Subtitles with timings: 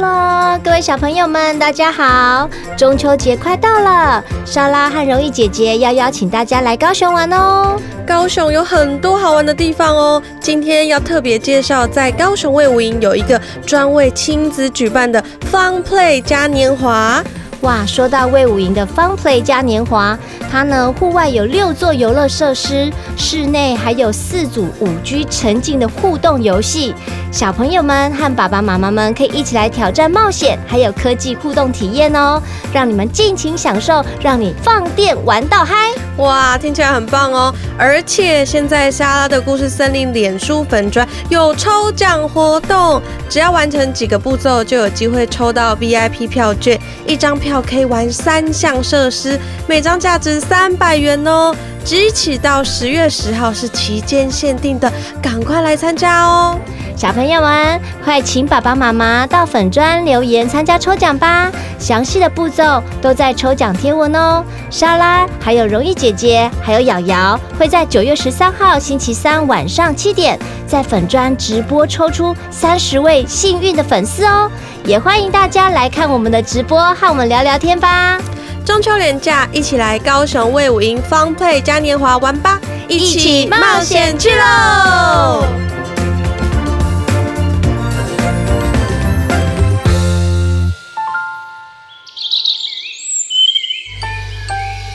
[0.00, 2.48] Hello，各位小朋友们，大家好！
[2.76, 7.76] 中秋节快到了，莎拉和容易姐姐要邀请大家来高雄玩哦。
[8.06, 17.20] 高雄有很多好玩的地方哦，今天要特别介绍，在高雄卫武营有一个专为亲子举办的 Fun Play 嘉年华。
[17.62, 20.16] 哇，说到卫武营的 Fun Play 嘉年华，
[20.50, 26.94] 它呢户外有六座游乐设施，室内还有四组五 G 沉浸的互动游戏，
[27.30, 32.42] 小朋友们和爸爸妈妈们可以一起来挑战冒险，还有科技互动体验哦，
[32.72, 36.07] 让你们尽情享受，让你放电玩到嗨！
[36.18, 37.54] 哇，听起来很棒哦！
[37.78, 47.62] 而且现在莎拉的故事森林脸书粉砖有抽奖活动，只要完成几个步骤，就有机会抽到 VIP 票券，一张票。
[47.68, 51.54] 可以玩三项设施，每张价值三百元哦。
[51.84, 56.58] 即起到十月十号是期间限定的，赶快来参加哦！
[56.98, 61.48] 小朋友们，快请爸爸妈妈到粉砖留言参加抽奖吧！
[61.78, 64.44] 详细的步骤都在抽奖贴文哦。
[64.68, 74.50] 莎拉、还有容易姐姐、还有瑶瑶会在九月十三号星期三晚上七点在粉砖直播抽出三十位幸运的粉丝哦！
[74.84, 78.18] 也欢迎大家来看我们的直播，和我们聊聊天吧！
[78.64, 82.58] 中秋连假，一起来高雄卫武营方配嘉年华玩吧！
[82.88, 85.44] 一起冒险去喽！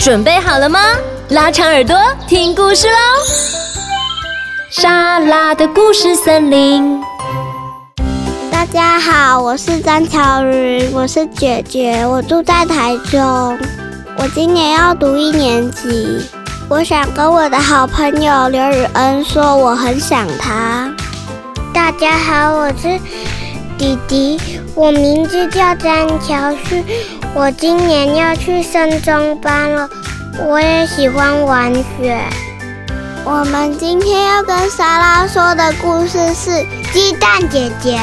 [0.03, 0.81] 准备好了吗？
[1.29, 2.93] 拉长耳朵听故事喽！
[4.69, 7.01] 莎拉的故事森林。
[8.51, 13.57] 大家好，我是张乔瑜，我是姐姐，我住在台中，
[14.17, 16.21] 我今年要读一年级。
[16.67, 20.93] 我想跟我的好朋友刘雨恩说，我很想他。
[21.73, 22.99] 大家好，我是
[23.77, 24.37] 弟弟，
[24.75, 26.83] 我名字叫张乔旭。
[27.35, 29.89] 我今年要去升中班了，
[30.45, 32.15] 我也喜欢玩雪。
[33.25, 37.99] 我们今天要跟莎拉说的故事是鸡蛋姐姐。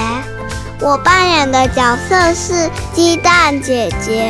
[0.81, 4.27] 我扮演的角色是鸡蛋姐姐，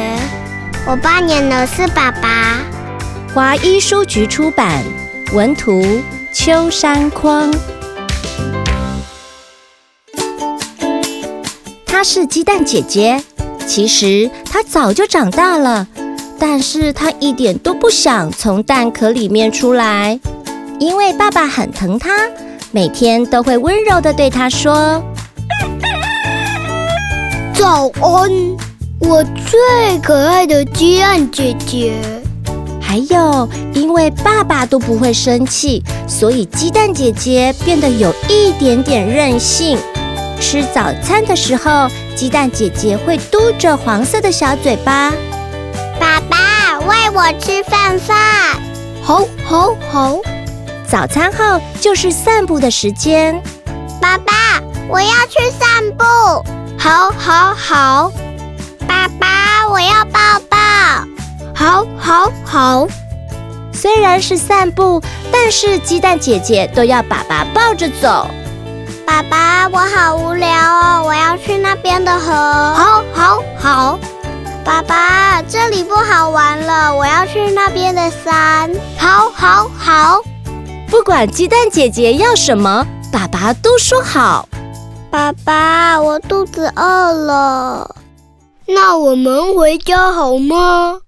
[0.86, 2.58] 我扮演的是爸爸。
[3.34, 4.84] 华一书局出版，
[5.32, 5.82] 文图
[6.30, 7.50] 秋山匡。
[11.86, 13.24] 她是鸡蛋姐姐。
[13.70, 15.86] 其实他早就长大了，
[16.40, 20.18] 但是他一点都不想从蛋壳里面出来，
[20.80, 22.10] 因为爸爸很疼他，
[22.72, 25.00] 每天都会温柔的对他说
[27.54, 28.28] ：“早安，
[28.98, 31.94] 我最可爱的鸡蛋姐姐。”
[32.82, 39.78] 还有，因为爸爸都不会生气，所以鸡蛋姐姐变得有一点点任性。
[40.40, 45.12] 吃早餐的时候，鸡蛋姐姐会嘟着黄色的小嘴巴。
[46.00, 48.16] 爸爸喂我吃饭饭，
[49.02, 50.18] 好，好，好。
[50.88, 53.40] 早餐后就是散步的时间。
[54.00, 54.32] 爸爸，
[54.88, 56.04] 我要去散步。
[56.78, 58.12] 好，好，好。
[58.88, 60.18] 爸爸，我要抱
[60.48, 60.56] 抱。
[61.54, 62.88] 好，好，好。
[63.72, 68.26] 虽然是散步，但是鸡蛋姐姐都要爸爸抱着走。
[69.10, 72.32] 爸爸，我好无聊哦，我要去那边的河。
[72.32, 73.98] 好，好，好。
[74.64, 78.72] 爸爸，这里不好玩了，我要去那边的山。
[78.96, 80.20] 好，好，好。
[80.88, 84.48] 不管鸡蛋姐姐要什么，爸爸都说好。
[85.10, 87.96] 爸爸，我肚子饿了，
[88.68, 91.00] 那我们回家好吗？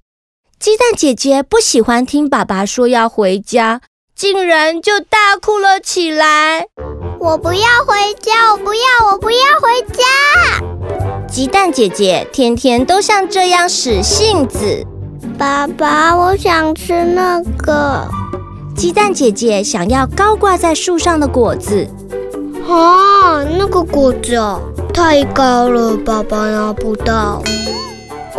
[0.59, 3.81] 鸡蛋姐姐不喜欢听爸爸说要回家，
[4.23, 6.65] 竟然就大哭了起来。
[7.19, 11.27] 我不要回家，我不要，我不要回家。
[11.27, 14.87] 鸡蛋姐姐天天都像这样使性子。
[15.37, 18.09] 爸爸，我想吃那个。
[18.77, 21.85] 鸡蛋姐姐想要高挂在树上的果子。
[22.69, 24.61] 啊，那个果子哦，
[24.95, 27.43] 太高了，爸爸拿不到。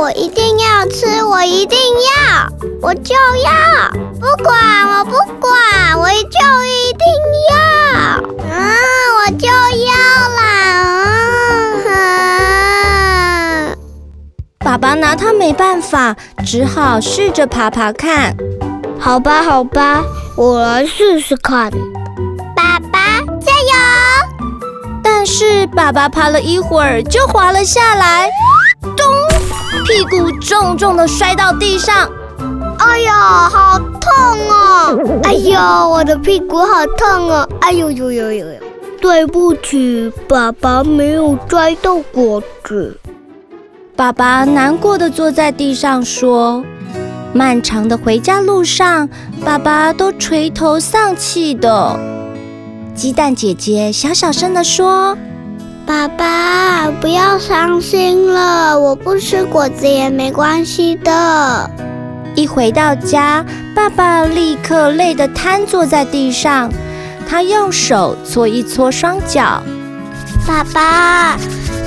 [0.04, 2.46] 我一定要吃，我一定要，
[2.82, 3.90] 我就要，
[4.20, 4.54] 不管
[4.90, 6.20] 我不管，我就
[6.66, 7.08] 一定
[7.50, 7.56] 要，
[8.38, 8.76] 嗯，
[9.16, 9.94] 我就要
[10.36, 10.44] 啦，
[11.86, 13.78] 嗯。
[14.60, 16.14] 爸爸拿他没办法，
[16.46, 18.36] 只好试着爬爬看。
[19.00, 20.04] 好吧，好吧，
[20.36, 21.72] 我来试试看。
[22.54, 23.72] 爸爸，加油！
[25.02, 28.30] 但是爸爸爬了一会儿就滑了下来，
[28.98, 29.06] 咚！
[29.84, 32.10] 屁股重重的摔到地上，
[32.80, 34.12] 哎呀，好痛
[34.50, 35.20] 哦！
[35.24, 35.60] 哎呦，
[35.90, 37.48] 我的屁股好痛哦！
[37.62, 38.60] 哎呦呦呦呦呦！
[39.02, 42.98] 对不起，爸爸没有摘到果子。
[43.96, 46.64] 爸爸难过的坐在地上说
[47.34, 49.10] ：“漫长的回家路上，
[49.44, 52.00] 爸爸都垂头丧气的。”
[52.96, 55.18] 鸡蛋姐姐小小声地说
[55.86, 61.70] ：“爸爸，不要伤心了，我不吃果子也没关系的。”
[62.36, 63.46] 一回到家，
[63.76, 66.72] 爸爸立刻累得瘫坐在地上。
[67.28, 69.62] 他用手搓一搓双脚。
[70.48, 71.38] 爸爸，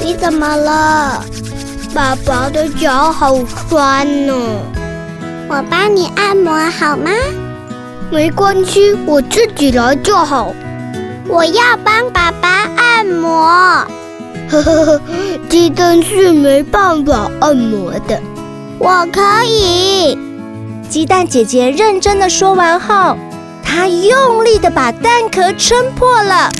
[0.02, 1.25] 你怎么了？
[1.94, 3.34] 爸爸的脚好
[3.69, 4.34] 酸呢。
[5.49, 7.10] 我帮你按摩好吗？
[8.10, 10.52] 没关系，我自己来就好。
[11.28, 13.46] 我要帮爸爸按摩。
[14.49, 15.00] 呵呵呵，
[15.49, 18.20] 鸡蛋是没办法按摩的。
[18.78, 20.17] 我可以。
[20.88, 23.17] 鸡蛋姐姐认真的说完后，
[23.64, 26.50] 她用力的把蛋壳撑破了，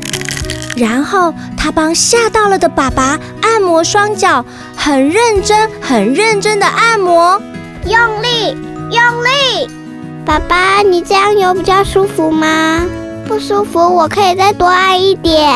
[0.77, 4.45] 然后她帮吓到了的爸爸按摩双脚，
[4.77, 7.41] 很认真、很认真的按摩，
[7.87, 8.57] 用力、
[8.91, 9.71] 用力。
[10.25, 12.85] 爸爸，你这样有比较舒服吗？
[13.27, 15.53] 不舒服，我可以再多爱一点。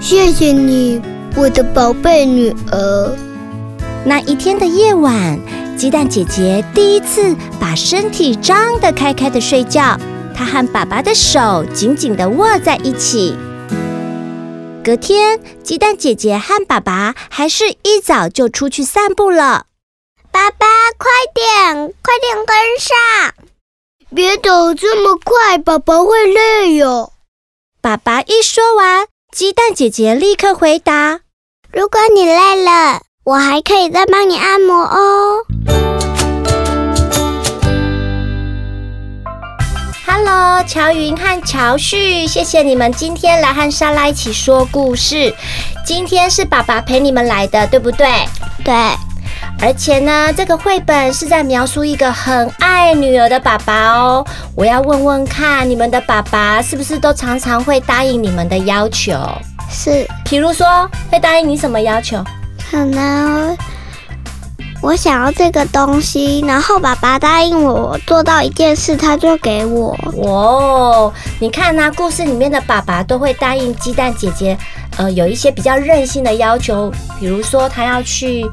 [0.00, 1.00] 谢谢你，
[1.34, 3.16] 我的宝贝女儿。
[4.04, 5.38] 那一天的夜晚，
[5.78, 9.98] 鸡蛋姐姐第一次把身体张得开开的睡觉，
[10.36, 13.34] 她和爸爸的手紧紧地握在一起。
[14.84, 19.64] 隔天，鸡蛋姐姐和爸爸还是一早就出去散步了。
[20.30, 20.66] 爸爸，
[20.98, 23.53] 快点，快点跟上！
[24.14, 27.10] 别走这么快，宝宝会累哟。
[27.80, 31.22] 爸爸一说完，鸡蛋姐姐立刻回答
[31.72, 35.44] ：“如果你累了，我还可以再帮你按摩哦。”
[40.06, 45.34] Hello，乔云和乔旭，谢谢你们今天来和莎拉一起说故事。
[45.84, 48.06] 今天是爸爸陪你们来的，对不对？
[48.64, 48.72] 对。
[49.60, 54.22] 而且呢，这个绘本是在描述一个很爱女儿的爸爸哦。
[54.54, 59.14] 我要问问看，你们的爸爸是不是都常常会答应你们的要求？
[59.70, 60.06] 是。
[60.24, 62.22] 比如说，会答应你什么要求？
[62.70, 63.56] 可能
[64.82, 69.96] 我想要这个东西，然后爸爸答应我做到一件事，他就给我。
[70.22, 74.58] 哦，你看啊，故事里面的爸爸都会答应鸡蛋姐姐，
[74.98, 78.44] 呃，有一些比较任性的要求，比如说他要去。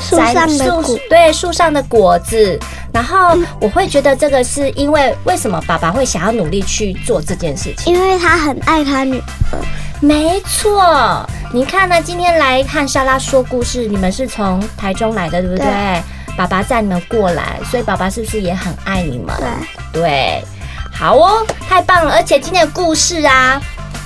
[0.00, 2.58] 树上的果，对，树上的果子，
[2.92, 7.92] 然后我会觉得这个是因为为什么爸爸会想要努力去做这件事情？
[7.92, 9.18] 因为他很爱他女
[9.52, 9.58] 儿。
[10.00, 12.00] 没错，你看呢？
[12.02, 15.64] 今天来看莎拉说故事，你们是从台中来的，对不对？
[15.66, 16.02] 对。
[16.36, 19.34] 爸爸载你们过来，所以爸爸是不是也很爱你们？
[19.94, 20.02] 对。
[20.02, 20.44] 对，
[20.92, 22.12] 好哦，太棒了！
[22.12, 23.58] 而且今天的故事啊。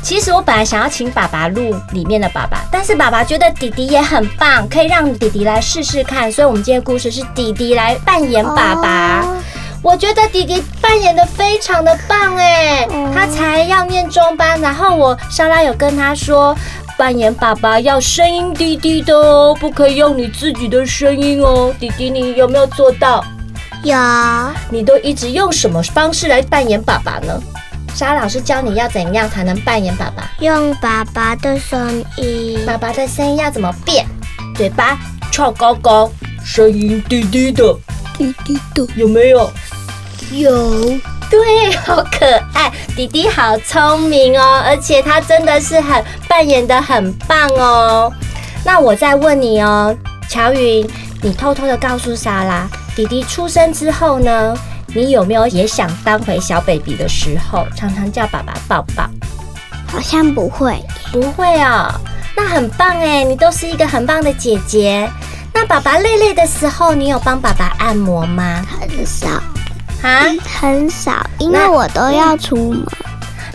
[0.02, 6.30] 其实我本来想要请爸爸录里面的爸爸，但是爸爸觉得弟弟也很棒，可以让弟弟来试试看。
[6.32, 9.20] 所以，我们今天的故事是弟弟来扮演爸爸。
[9.20, 9.36] Oh.
[9.82, 13.14] 我觉得弟弟扮演的非常的棒哎，oh.
[13.14, 16.54] 他才要念中班，然后我莎拉有跟他说，
[16.98, 21.74] 扮演爸爸要声音低低的哦，不可以用你自己的声音哦。
[21.78, 23.24] 弟弟，你有没有做到？
[23.84, 23.96] 有。
[24.70, 27.40] 你都一直用什么方式来扮演爸爸呢？
[27.94, 30.30] 莎老师教你要怎样才能扮演爸爸？
[30.40, 32.58] 用爸爸的声音。
[32.66, 34.06] 爸爸的声音要怎么变？
[34.56, 34.98] 嘴巴
[35.30, 36.10] 翘高高，
[36.44, 37.76] 声音低低的，
[38.16, 39.50] 低低的，有没有？
[40.32, 40.98] 有。
[41.30, 48.12] 对，好可爱，弟弟好聪明哦，而且他真的是很扮演的很棒哦。
[48.64, 49.96] 那我再问你哦，
[50.28, 50.84] 乔云，
[51.22, 54.56] 你偷偷的告诉莎拉，弟弟出生之后呢？
[54.94, 59.04] 你有没有也想当回小 baby 的时候，常常叫爸爸抱抱？
[59.86, 60.82] 好像不会，
[61.12, 61.92] 不会哦。
[62.36, 65.10] 那很棒哎，你都是一个很棒的姐姐。
[65.52, 68.64] 那爸爸累累的时候，你有帮爸爸按摩吗？
[68.80, 69.28] 很少
[70.02, 70.24] 啊，
[70.60, 72.86] 很少，因为我都要出门。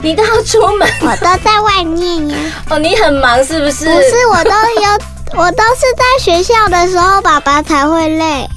[0.01, 0.87] 你都要出门？
[1.01, 2.37] 我都在外面呀。
[2.69, 3.85] 哦，你很忙是不是？
[3.85, 8.47] 不是，我都有，我都是在学校的时候，爸爸才会累。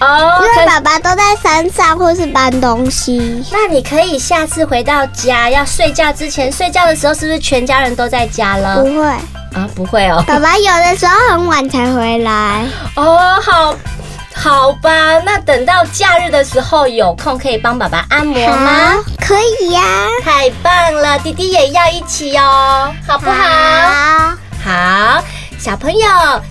[0.00, 3.44] 哦，因为爸爸都在山上或是搬东西。
[3.52, 8.82] 那你可以下次回到家要睡觉之前，睡觉的时候是不是全家人都在家了？
[8.82, 9.06] 不会
[9.52, 10.24] 啊，不会哦。
[10.26, 12.64] 爸爸有的时候很晚才回来。
[12.96, 13.74] 哦，好，
[14.34, 15.18] 好吧。
[15.24, 18.94] 那等到假日的时候有空可以帮爸爸按摩吗？
[19.18, 19.82] 可以呀。
[20.24, 23.36] 太棒了，弟弟也要一起哦，好不好？
[24.64, 24.70] 好。
[25.18, 25.24] 好。
[25.60, 26.08] 小朋友，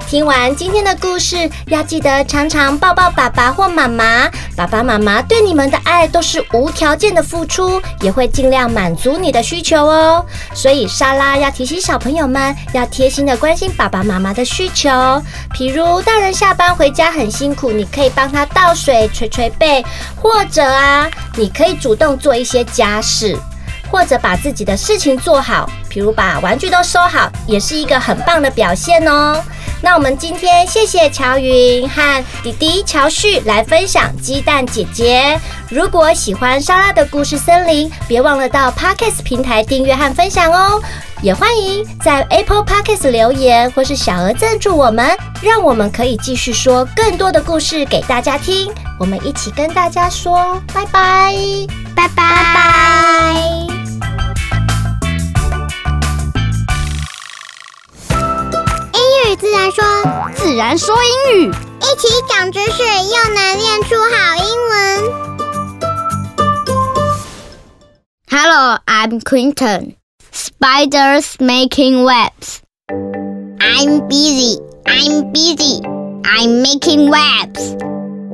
[0.08, 4.30] 听完今天的故事，要记得常常抱抱爸爸或妈妈。
[4.56, 10.24] 爸爸妈妈对你们的爱都是无条件的付出，也会尽量满足你的需求哦。
[10.54, 14.88] 所以莎拉要提醒小朋友们，要贴心的关心爸爸妈妈的需求。
[15.56, 19.84] 譬如大人下班回家很辛苦，你可以帮他倒水、捶捶背，
[20.16, 23.36] 或者啊，你可以主动做一些家事。
[23.92, 29.42] 或者把自己的事情做好，比如把玩具都收好，也是一个很棒的表现哦。
[29.82, 35.40] 那我们今天谢谢乔云和弟弟乔旭来分享鸡蛋姐姐。
[35.70, 40.82] 如果喜欢莎拉的故事森林，别忘了到 Podcast 平台订阅和分享哦。
[41.22, 48.74] 也欢迎在 Apple Podcast 留言或是小额赞助我们，让我们可以继续说更多的故事给大家听。
[48.98, 51.34] 我们一起跟大家说拜拜，
[51.96, 53.59] 拜拜拜。
[59.59, 59.85] 然说，
[60.35, 64.75] 自然说英语，一起长知识，又能练出好英文。
[68.31, 69.97] Hello, I'm Quentin.
[70.33, 72.61] Spiders making webs.
[72.89, 74.59] I'm busy.
[74.85, 75.81] I'm busy.
[76.25, 77.77] I'm making webs.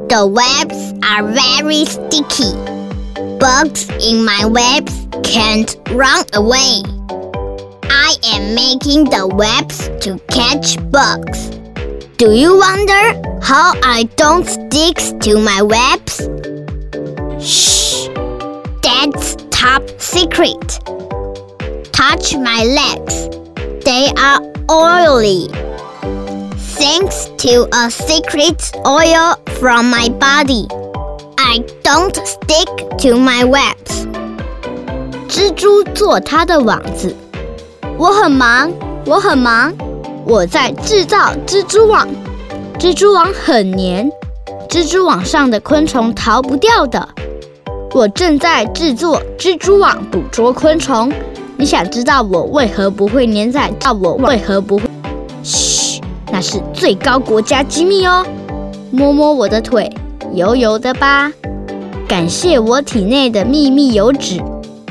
[0.08, 2.54] The webs are very sticky.
[3.38, 4.92] Bugs in my webs
[5.22, 6.82] can't run away.
[8.04, 11.50] I am making the webs to catch bugs.
[12.16, 13.02] Do you wonder
[13.42, 16.28] how I don't stick to my webs?
[17.40, 18.08] Shh!
[18.82, 20.78] That's top secret.
[21.92, 23.28] Touch my legs.
[23.84, 25.48] They are oily.
[26.80, 30.66] Thanks to a secret oil from my body,
[31.38, 32.68] I don't stick
[32.98, 34.06] to my webs.
[35.28, 37.14] 蜘蛛做它的网子。
[37.97, 38.69] 我很忙，
[39.05, 39.73] 我很忙，
[40.25, 42.05] 我在制造蜘蛛网。
[42.77, 44.11] 蜘蛛网很黏，
[44.67, 47.07] 蜘蛛网上的昆虫逃不掉的。
[47.93, 51.09] 我正在制作蜘蛛网，捕捉昆虫。
[51.55, 53.71] 你想知道我为何不会黏在？
[53.79, 54.83] 到我为何不会？
[55.41, 58.25] 嘘，那是最高国家机密哦。
[58.91, 59.89] 摸摸我的腿，
[60.33, 61.31] 油油的吧？
[62.09, 64.41] 感谢我体内的秘密油脂，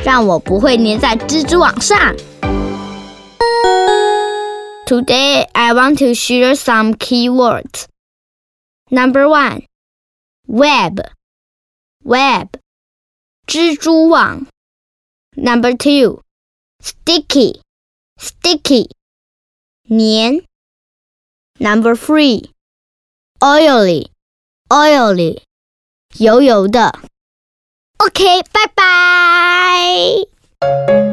[0.02, 1.98] 让我不会黏在蜘蛛网上。
[4.85, 7.87] Today, I want to share some keywords.
[8.89, 9.65] Number one,
[10.47, 10.99] web,
[12.03, 12.57] web,
[13.45, 14.47] 蜘蛛网。
[15.35, 16.21] Number two,
[16.81, 17.61] sticky,
[18.17, 18.89] sticky,
[19.87, 20.43] 黏。
[21.59, 22.49] Number three,
[23.39, 24.07] oily,
[24.69, 25.43] oily,
[26.17, 26.99] 油油的。
[27.97, 31.12] OK，拜拜。